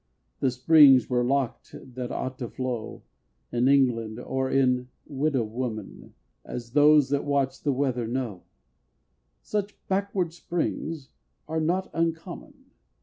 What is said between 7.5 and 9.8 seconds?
the weather know, Such